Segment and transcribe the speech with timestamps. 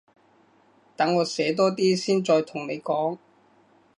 [0.97, 3.19] 等我寫多啲先再同你講